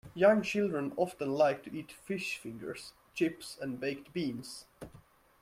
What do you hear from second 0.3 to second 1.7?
children often like